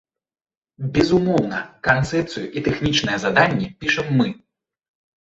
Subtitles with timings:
[0.95, 4.27] Безумоўна, канцэпцыю і тэхнічнае заданне пішам мы.